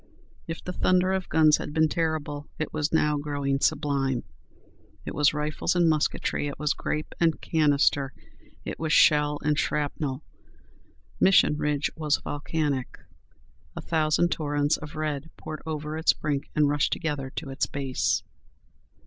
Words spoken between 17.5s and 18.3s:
its base.